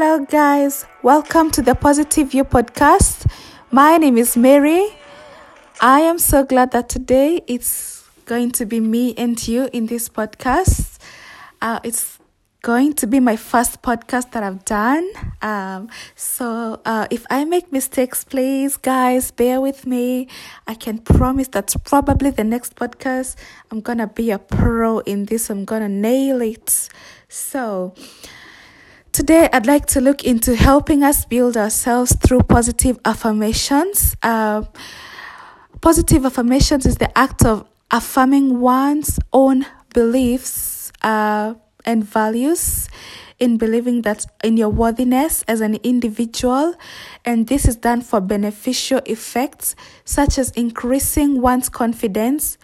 Hello, 0.00 0.24
guys. 0.24 0.86
Welcome 1.02 1.50
to 1.50 1.60
the 1.60 1.74
Positive 1.74 2.32
You 2.32 2.44
podcast. 2.44 3.28
My 3.72 3.96
name 3.96 4.16
is 4.16 4.36
Mary. 4.36 4.94
I 5.80 6.02
am 6.02 6.20
so 6.20 6.44
glad 6.44 6.70
that 6.70 6.88
today 6.88 7.42
it's 7.48 8.06
going 8.24 8.52
to 8.52 8.64
be 8.64 8.78
me 8.78 9.12
and 9.18 9.34
you 9.48 9.68
in 9.72 9.86
this 9.86 10.08
podcast. 10.08 10.98
Uh, 11.60 11.80
it's 11.82 12.20
going 12.62 12.92
to 12.92 13.08
be 13.08 13.18
my 13.18 13.34
first 13.34 13.82
podcast 13.82 14.30
that 14.30 14.44
I've 14.44 14.64
done. 14.64 15.04
Um, 15.42 15.88
so 16.14 16.80
uh, 16.84 17.08
if 17.10 17.26
I 17.28 17.44
make 17.44 17.72
mistakes, 17.72 18.22
please, 18.22 18.76
guys, 18.76 19.32
bear 19.32 19.60
with 19.60 19.84
me. 19.84 20.28
I 20.68 20.74
can 20.74 20.98
promise 20.98 21.48
that 21.48 21.74
probably 21.82 22.30
the 22.30 22.44
next 22.44 22.76
podcast, 22.76 23.34
I'm 23.72 23.80
gonna 23.80 24.06
be 24.06 24.30
a 24.30 24.38
pro 24.38 25.00
in 25.00 25.24
this. 25.24 25.50
I'm 25.50 25.64
gonna 25.64 25.88
nail 25.88 26.40
it. 26.40 26.88
So. 27.28 27.94
Today, 29.18 29.48
I'd 29.52 29.66
like 29.66 29.86
to 29.86 30.00
look 30.00 30.22
into 30.22 30.54
helping 30.54 31.02
us 31.02 31.24
build 31.24 31.56
ourselves 31.56 32.14
through 32.14 32.42
positive 32.42 33.00
affirmations. 33.04 34.14
Uh, 34.22 34.62
positive 35.80 36.24
affirmations 36.24 36.86
is 36.86 36.98
the 36.98 37.18
act 37.18 37.44
of 37.44 37.66
affirming 37.90 38.60
one's 38.60 39.18
own 39.32 39.66
beliefs 39.92 40.92
uh, 41.02 41.54
and 41.84 42.04
values 42.04 42.88
in 43.40 43.58
believing 43.58 44.02
that 44.02 44.24
in 44.44 44.56
your 44.56 44.68
worthiness 44.68 45.42
as 45.48 45.62
an 45.62 45.74
individual 45.82 46.76
and 47.24 47.48
this 47.48 47.66
is 47.66 47.74
done 47.74 48.02
for 48.02 48.20
beneficial 48.20 49.00
effects 49.04 49.74
such 50.04 50.38
as 50.38 50.52
increasing 50.52 51.40
one's 51.40 51.68
confidence 51.68 52.56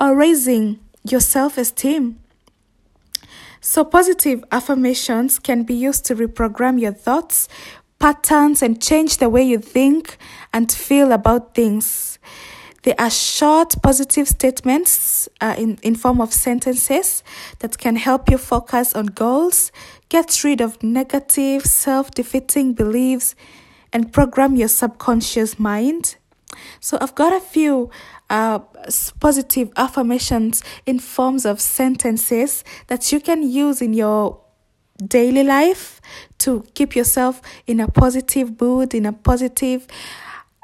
or 0.00 0.16
raising 0.16 0.80
your 1.04 1.20
self-esteem 1.20 2.18
so, 3.68 3.84
positive 3.84 4.44
affirmations 4.52 5.40
can 5.40 5.64
be 5.64 5.74
used 5.74 6.04
to 6.06 6.14
reprogram 6.14 6.80
your 6.80 6.92
thoughts, 6.92 7.48
patterns, 7.98 8.62
and 8.62 8.80
change 8.80 9.16
the 9.16 9.28
way 9.28 9.42
you 9.42 9.58
think 9.58 10.18
and 10.52 10.70
feel 10.70 11.10
about 11.10 11.52
things. 11.56 12.20
They 12.84 12.94
are 12.94 13.10
short, 13.10 13.74
positive 13.82 14.28
statements 14.28 15.28
uh, 15.40 15.56
in, 15.58 15.78
in 15.82 15.96
form 15.96 16.20
of 16.20 16.32
sentences 16.32 17.24
that 17.58 17.76
can 17.76 17.96
help 17.96 18.30
you 18.30 18.38
focus 18.38 18.94
on 18.94 19.06
goals, 19.06 19.72
get 20.10 20.44
rid 20.44 20.60
of 20.60 20.80
negative, 20.80 21.64
self 21.66 22.12
defeating 22.12 22.72
beliefs, 22.72 23.34
and 23.92 24.12
program 24.12 24.54
your 24.54 24.68
subconscious 24.68 25.58
mind. 25.58 26.14
So, 26.80 26.98
I've 27.00 27.14
got 27.14 27.32
a 27.32 27.40
few 27.40 27.90
uh, 28.30 28.60
positive 29.20 29.70
affirmations 29.76 30.62
in 30.84 30.98
forms 30.98 31.44
of 31.44 31.60
sentences 31.60 32.64
that 32.86 33.12
you 33.12 33.20
can 33.20 33.42
use 33.42 33.82
in 33.82 33.92
your 33.92 34.40
daily 35.04 35.42
life 35.42 36.00
to 36.38 36.64
keep 36.74 36.96
yourself 36.96 37.42
in 37.66 37.80
a 37.80 37.88
positive 37.88 38.60
mood, 38.60 38.94
in 38.94 39.06
a 39.06 39.12
positive 39.12 39.86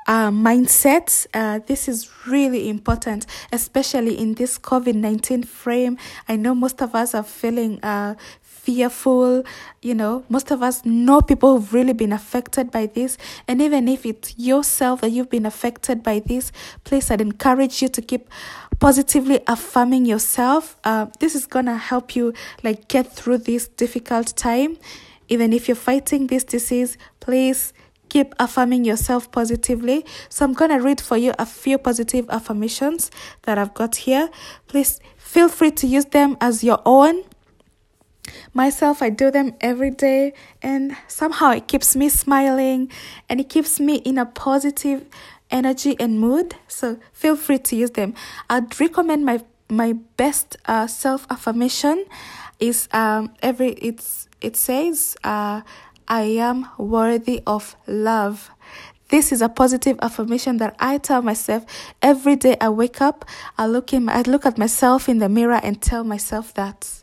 uh, 0.06 0.30
mindset. 0.30 1.26
Uh, 1.32 1.60
this 1.66 1.88
is 1.88 2.10
really 2.26 2.68
important, 2.68 3.26
especially 3.52 4.18
in 4.18 4.34
this 4.34 4.58
COVID 4.58 4.94
19 4.94 5.44
frame. 5.44 5.98
I 6.28 6.36
know 6.36 6.54
most 6.54 6.82
of 6.82 6.94
us 6.94 7.14
are 7.14 7.22
feeling 7.22 7.78
uh, 7.82 8.14
fearful. 8.62 9.44
You 9.80 9.94
know, 9.94 10.24
most 10.28 10.50
of 10.50 10.62
us 10.62 10.84
know 10.84 11.20
people 11.20 11.58
who've 11.58 11.74
really 11.74 11.92
been 11.92 12.12
affected 12.12 12.70
by 12.70 12.86
this. 12.86 13.18
And 13.48 13.60
even 13.60 13.88
if 13.88 14.06
it's 14.06 14.38
yourself 14.38 15.00
that 15.00 15.10
you've 15.10 15.30
been 15.30 15.46
affected 15.46 16.02
by 16.02 16.20
this, 16.20 16.52
please, 16.84 17.10
I'd 17.10 17.20
encourage 17.20 17.82
you 17.82 17.88
to 17.88 18.02
keep 18.02 18.28
positively 18.78 19.40
affirming 19.46 20.06
yourself. 20.06 20.76
Uh, 20.84 21.06
this 21.18 21.34
is 21.34 21.46
gonna 21.46 21.76
help 21.76 22.14
you 22.14 22.32
like 22.62 22.88
get 22.88 23.12
through 23.12 23.38
this 23.38 23.68
difficult 23.68 24.36
time. 24.36 24.76
Even 25.28 25.52
if 25.52 25.68
you're 25.68 25.74
fighting 25.74 26.26
this 26.26 26.44
disease, 26.44 26.96
please 27.20 27.72
keep 28.08 28.34
affirming 28.38 28.84
yourself 28.84 29.32
positively. 29.32 30.04
So 30.28 30.44
I'm 30.44 30.52
going 30.52 30.70
to 30.70 30.76
read 30.76 31.00
for 31.00 31.16
you 31.16 31.32
a 31.38 31.46
few 31.46 31.78
positive 31.78 32.28
affirmations 32.28 33.10
that 33.42 33.56
I've 33.56 33.72
got 33.72 33.96
here. 33.96 34.28
Please 34.68 35.00
feel 35.16 35.48
free 35.48 35.70
to 35.70 35.86
use 35.86 36.04
them 36.04 36.36
as 36.38 36.62
your 36.62 36.80
own. 36.84 37.24
Myself, 38.54 39.02
I 39.02 39.10
do 39.10 39.30
them 39.30 39.54
every 39.60 39.90
day, 39.90 40.34
and 40.62 40.96
somehow 41.08 41.50
it 41.50 41.66
keeps 41.66 41.96
me 41.96 42.08
smiling 42.08 42.90
and 43.28 43.40
it 43.40 43.48
keeps 43.48 43.80
me 43.80 43.96
in 43.96 44.16
a 44.18 44.26
positive 44.26 45.06
energy 45.50 45.96
and 45.98 46.20
mood. 46.20 46.54
So 46.68 46.98
feel 47.12 47.36
free 47.36 47.58
to 47.58 47.76
use 47.76 47.90
them. 47.90 48.14
I'd 48.48 48.80
recommend 48.80 49.24
my 49.24 49.40
my 49.68 49.94
best 50.16 50.56
uh, 50.66 50.86
self 50.86 51.26
affirmation 51.30 52.04
is 52.60 52.88
um 52.92 53.32
every 53.42 53.70
it's 53.72 54.28
it 54.40 54.56
says 54.56 55.16
uh 55.24 55.62
I 56.08 56.22
am 56.22 56.68
worthy 56.78 57.42
of 57.46 57.76
love. 57.86 58.50
This 59.08 59.30
is 59.32 59.42
a 59.42 59.48
positive 59.48 59.98
affirmation 60.02 60.56
that 60.58 60.74
I 60.78 60.98
tell 60.98 61.22
myself 61.22 61.64
every 62.00 62.36
day 62.36 62.56
I 62.60 62.70
wake 62.70 63.00
up. 63.00 63.24
I 63.58 63.66
look 63.66 63.92
in 63.92 64.08
I 64.08 64.22
look 64.22 64.46
at 64.46 64.58
myself 64.58 65.08
in 65.08 65.18
the 65.18 65.28
mirror 65.28 65.60
and 65.62 65.80
tell 65.80 66.04
myself 66.04 66.54
that 66.54 67.01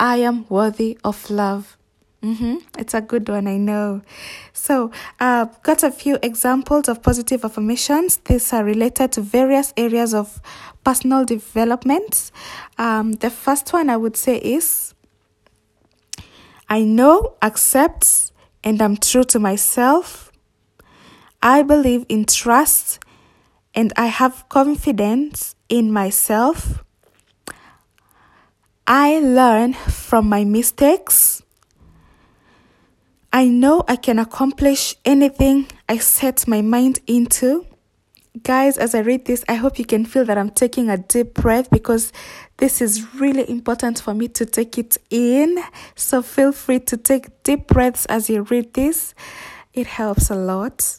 I 0.00 0.16
am 0.16 0.46
worthy 0.48 0.98
of 1.04 1.30
love. 1.30 1.76
Mm-hmm. 2.22 2.56
It's 2.78 2.94
a 2.94 3.02
good 3.02 3.28
one, 3.28 3.46
I 3.46 3.58
know. 3.58 4.00
So, 4.54 4.90
I've 5.20 5.48
uh, 5.48 5.52
got 5.62 5.82
a 5.82 5.90
few 5.90 6.18
examples 6.22 6.88
of 6.88 7.02
positive 7.02 7.44
affirmations. 7.44 8.16
These 8.24 8.52
are 8.54 8.64
related 8.64 9.12
to 9.12 9.20
various 9.20 9.72
areas 9.76 10.14
of 10.14 10.40
personal 10.84 11.24
development. 11.24 12.30
Um, 12.78 13.12
the 13.12 13.30
first 13.30 13.72
one 13.74 13.90
I 13.90 13.96
would 13.98 14.16
say 14.16 14.38
is 14.38 14.94
I 16.68 16.82
know, 16.82 17.36
accept, 17.42 18.32
and 18.64 18.80
I'm 18.80 18.96
true 18.96 19.24
to 19.24 19.38
myself. 19.38 20.32
I 21.42 21.62
believe 21.62 22.06
in 22.08 22.24
trust, 22.24 23.00
and 23.74 23.92
I 23.96 24.06
have 24.06 24.48
confidence 24.48 25.56
in 25.68 25.92
myself. 25.92 26.84
I 28.92 29.20
learn 29.20 29.74
from 29.74 30.28
my 30.28 30.42
mistakes. 30.42 31.44
I 33.32 33.46
know 33.46 33.84
I 33.86 33.94
can 33.94 34.18
accomplish 34.18 34.96
anything 35.04 35.68
I 35.88 35.98
set 35.98 36.48
my 36.48 36.60
mind 36.60 36.98
into. 37.06 37.66
Guys, 38.42 38.76
as 38.76 38.96
I 38.96 39.02
read 39.02 39.26
this, 39.26 39.44
I 39.48 39.54
hope 39.54 39.78
you 39.78 39.84
can 39.84 40.04
feel 40.04 40.24
that 40.24 40.36
I'm 40.36 40.50
taking 40.50 40.90
a 40.90 40.98
deep 40.98 41.34
breath 41.34 41.70
because 41.70 42.12
this 42.56 42.82
is 42.82 43.14
really 43.14 43.48
important 43.48 44.00
for 44.00 44.12
me 44.12 44.26
to 44.26 44.44
take 44.44 44.76
it 44.76 44.96
in. 45.08 45.62
So 45.94 46.20
feel 46.20 46.50
free 46.50 46.80
to 46.80 46.96
take 46.96 47.44
deep 47.44 47.68
breaths 47.68 48.06
as 48.06 48.28
you 48.28 48.42
read 48.42 48.74
this, 48.74 49.14
it 49.72 49.86
helps 49.86 50.30
a 50.30 50.34
lot. 50.34 50.98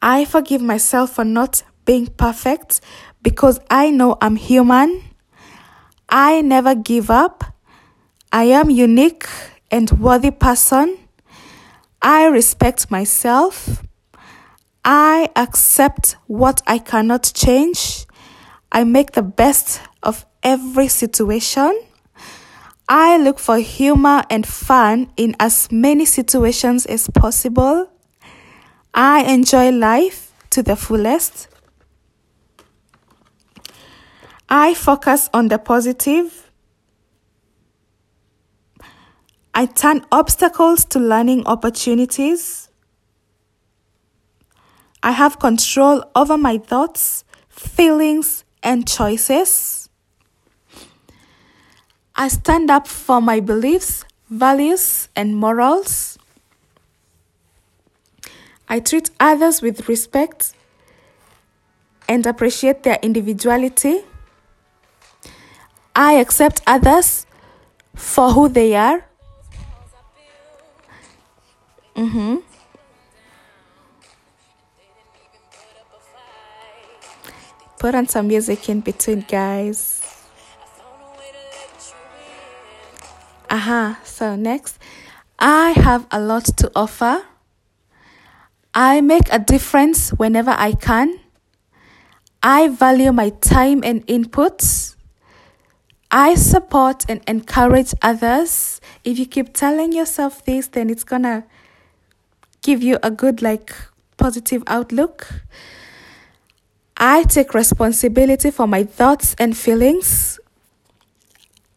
I 0.00 0.24
forgive 0.24 0.62
myself 0.62 1.10
for 1.10 1.26
not 1.26 1.62
being 1.84 2.06
perfect 2.06 2.80
because 3.20 3.60
I 3.68 3.90
know 3.90 4.16
I'm 4.22 4.36
human. 4.36 5.02
I 6.18 6.40
never 6.40 6.74
give 6.74 7.10
up. 7.10 7.44
I 8.32 8.44
am 8.44 8.70
unique 8.70 9.26
and 9.70 9.90
worthy 9.90 10.30
person. 10.30 10.96
I 12.00 12.24
respect 12.24 12.90
myself. 12.90 13.82
I 14.82 15.28
accept 15.36 16.16
what 16.26 16.62
I 16.66 16.78
cannot 16.78 17.30
change. 17.34 18.06
I 18.72 18.84
make 18.84 19.12
the 19.12 19.22
best 19.22 19.82
of 20.02 20.24
every 20.42 20.88
situation. 20.88 21.78
I 22.88 23.18
look 23.18 23.38
for 23.38 23.58
humor 23.58 24.22
and 24.30 24.46
fun 24.46 25.12
in 25.18 25.36
as 25.38 25.70
many 25.70 26.06
situations 26.06 26.86
as 26.86 27.08
possible. 27.08 27.90
I 28.94 29.24
enjoy 29.24 29.70
life 29.70 30.32
to 30.48 30.62
the 30.62 30.76
fullest. 30.76 31.48
I 34.48 34.74
focus 34.74 35.28
on 35.34 35.48
the 35.48 35.58
positive. 35.58 36.50
I 39.52 39.66
turn 39.66 40.04
obstacles 40.12 40.84
to 40.86 41.00
learning 41.00 41.46
opportunities. 41.46 42.68
I 45.02 45.12
have 45.12 45.38
control 45.38 46.04
over 46.14 46.36
my 46.36 46.58
thoughts, 46.58 47.24
feelings, 47.48 48.44
and 48.62 48.86
choices. 48.86 49.88
I 52.14 52.28
stand 52.28 52.70
up 52.70 52.86
for 52.86 53.20
my 53.20 53.40
beliefs, 53.40 54.04
values, 54.30 55.08
and 55.16 55.36
morals. 55.36 56.18
I 58.68 58.80
treat 58.80 59.10
others 59.20 59.60
with 59.62 59.88
respect 59.88 60.52
and 62.08 62.26
appreciate 62.26 62.82
their 62.84 62.98
individuality. 63.02 64.04
I 65.98 66.20
accept 66.20 66.60
others 66.66 67.24
for 67.94 68.30
who 68.30 68.50
they 68.50 68.76
are. 68.76 69.02
Mm-hmm. 71.96 72.36
Put 77.78 77.94
on 77.94 78.06
some 78.08 78.28
music 78.28 78.68
in 78.68 78.80
between, 78.80 79.20
guys. 79.22 80.02
Uh 83.48 83.56
huh. 83.56 83.94
So, 84.04 84.36
next, 84.36 84.78
I 85.38 85.70
have 85.70 86.06
a 86.10 86.20
lot 86.20 86.44
to 86.58 86.70
offer. 86.76 87.24
I 88.74 89.00
make 89.00 89.32
a 89.32 89.38
difference 89.38 90.10
whenever 90.10 90.50
I 90.50 90.72
can. 90.72 91.20
I 92.42 92.68
value 92.68 93.12
my 93.12 93.30
time 93.30 93.80
and 93.82 94.06
inputs. 94.06 94.95
I 96.18 96.34
support 96.34 97.04
and 97.10 97.20
encourage 97.28 97.92
others. 98.00 98.80
If 99.04 99.18
you 99.18 99.26
keep 99.26 99.52
telling 99.52 99.92
yourself 99.92 100.42
this, 100.46 100.66
then 100.68 100.88
it's 100.88 101.04
gonna 101.04 101.44
give 102.62 102.82
you 102.82 102.98
a 103.02 103.10
good, 103.10 103.42
like, 103.42 103.74
positive 104.16 104.62
outlook. 104.66 105.28
I 106.96 107.24
take 107.24 107.52
responsibility 107.52 108.50
for 108.50 108.66
my 108.66 108.84
thoughts 108.84 109.36
and 109.38 109.54
feelings. 109.54 110.40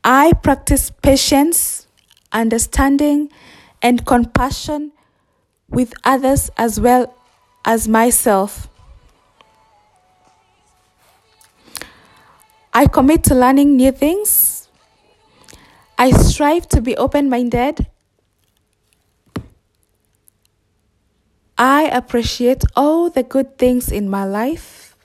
I 0.05 0.31
practice 0.41 0.89
patience, 0.89 1.87
understanding, 2.31 3.29
and 3.81 4.05
compassion 4.05 4.93
with 5.67 5.93
others 6.05 6.49
as 6.55 6.79
well 6.79 7.13
as 7.65 7.89
myself. 7.89 8.69
I 12.73 12.85
commit 12.85 13.23
to 13.25 13.35
learning 13.35 13.75
new 13.75 13.91
things. 13.91 14.69
I 15.97 16.11
strive 16.11 16.67
to 16.69 16.81
be 16.81 16.95
open 16.95 17.29
minded. 17.29 17.87
I 21.57 21.83
appreciate 21.83 22.63
all 22.75 23.09
the 23.09 23.23
good 23.23 23.57
things 23.57 23.91
in 23.91 24.09
my 24.09 24.23
life. 24.23 24.95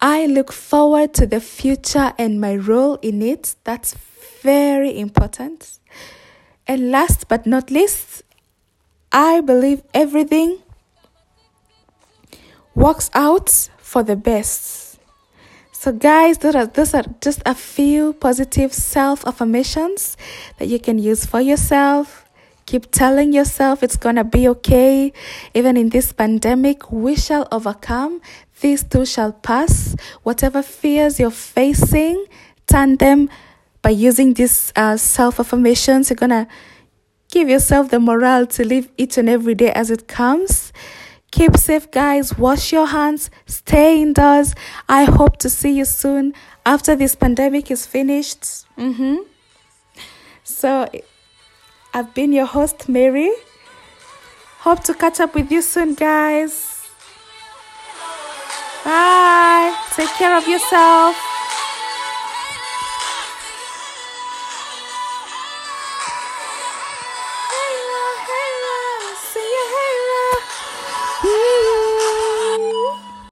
I 0.00 0.26
look 0.26 0.52
forward 0.52 1.14
to 1.14 1.26
the 1.26 1.40
future 1.40 2.12
and 2.18 2.38
my 2.38 2.56
role 2.56 2.96
in 2.96 3.22
it. 3.22 3.56
That's 3.64 3.94
very 4.42 4.98
important. 4.98 5.78
And 6.66 6.90
last 6.90 7.28
but 7.28 7.46
not 7.46 7.70
least, 7.70 8.22
I 9.10 9.40
believe 9.40 9.82
everything 9.94 10.58
works 12.74 13.10
out 13.14 13.70
for 13.78 14.02
the 14.02 14.16
best. 14.16 14.93
So, 15.84 15.92
guys, 15.92 16.38
those 16.38 16.54
are, 16.54 16.64
those 16.64 16.94
are 16.94 17.04
just 17.20 17.42
a 17.44 17.54
few 17.54 18.14
positive 18.14 18.72
self 18.72 19.26
affirmations 19.26 20.16
that 20.56 20.66
you 20.66 20.78
can 20.78 20.98
use 20.98 21.26
for 21.26 21.42
yourself. 21.42 22.24
Keep 22.64 22.90
telling 22.90 23.34
yourself 23.34 23.82
it's 23.82 23.98
gonna 23.98 24.24
be 24.24 24.48
okay. 24.48 25.12
Even 25.52 25.76
in 25.76 25.90
this 25.90 26.10
pandemic, 26.10 26.90
we 26.90 27.16
shall 27.16 27.46
overcome. 27.52 28.22
These 28.62 28.84
too 28.84 29.04
shall 29.04 29.32
pass. 29.32 29.94
Whatever 30.22 30.62
fears 30.62 31.20
you're 31.20 31.30
facing, 31.30 32.24
turn 32.66 32.96
them 32.96 33.28
by 33.82 33.90
using 33.90 34.32
these 34.32 34.72
uh, 34.76 34.96
self 34.96 35.38
affirmations. 35.38 36.08
You're 36.08 36.16
gonna 36.16 36.48
give 37.30 37.50
yourself 37.50 37.90
the 37.90 38.00
morale 38.00 38.46
to 38.46 38.64
live 38.66 38.88
each 38.96 39.18
and 39.18 39.28
every 39.28 39.54
day 39.54 39.70
as 39.72 39.90
it 39.90 40.08
comes. 40.08 40.72
Keep 41.34 41.56
safe, 41.56 41.90
guys. 41.90 42.38
Wash 42.38 42.72
your 42.72 42.86
hands. 42.86 43.28
Stay 43.46 44.00
indoors. 44.00 44.54
I 44.88 45.02
hope 45.02 45.36
to 45.38 45.50
see 45.50 45.76
you 45.76 45.84
soon 45.84 46.32
after 46.64 46.94
this 46.94 47.16
pandemic 47.16 47.72
is 47.72 47.86
finished. 47.86 48.42
Mm-hmm. 48.78 49.16
So, 50.44 50.88
I've 51.92 52.14
been 52.14 52.32
your 52.32 52.46
host, 52.46 52.88
Mary. 52.88 53.32
Hope 54.60 54.84
to 54.84 54.94
catch 54.94 55.18
up 55.18 55.34
with 55.34 55.50
you 55.50 55.60
soon, 55.60 55.94
guys. 55.94 56.86
Bye. 58.84 59.76
Take 59.96 60.10
care 60.10 60.36
of 60.36 60.46
yourself. 60.46 61.33